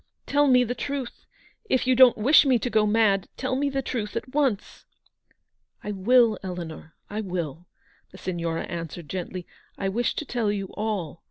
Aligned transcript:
Tell 0.25 0.47
me 0.47 0.63
the 0.63 0.73
truth. 0.73 1.27
If 1.69 1.85
you 1.85 1.93
don't 1.95 2.17
wish 2.17 2.43
me 2.43 2.57
to 2.57 2.71
go 2.71 2.87
mad, 2.87 3.29
tell 3.37 3.55
me 3.55 3.69
the 3.69 3.83
truth 3.83 4.15
at 4.15 4.33
once." 4.33 4.87
u 5.83 5.89
I 5.89 5.91
will, 5.91 6.39
Eleanor, 6.41 6.95
I 7.07 7.21
will," 7.21 7.67
the 8.09 8.17
Signora 8.17 8.63
answered 8.63 9.07
gently." 9.07 9.45
I 9.77 9.89
wish 9.89 10.15
to 10.15 10.25
tell 10.25 10.51
you 10.51 10.69
all. 10.73 11.19